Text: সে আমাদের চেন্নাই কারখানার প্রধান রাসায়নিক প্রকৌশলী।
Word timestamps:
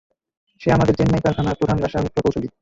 সে 0.61 0.69
আমাদের 0.71 0.97
চেন্নাই 0.99 1.23
কারখানার 1.25 1.57
প্রধান 1.59 1.77
রাসায়নিক 1.79 2.13
প্রকৌশলী। 2.13 2.47